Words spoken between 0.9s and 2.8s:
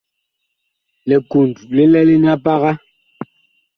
Likund li lɛlene a paga.